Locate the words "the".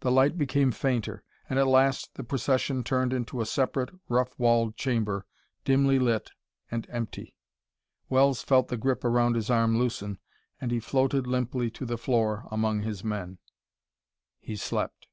0.00-0.10, 2.16-2.24, 8.66-8.76, 11.86-11.96